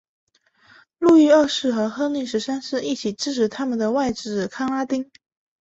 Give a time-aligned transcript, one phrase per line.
[0.97, 5.11] 路易二世与亨利十三世一起支持他们的外甥康拉丁。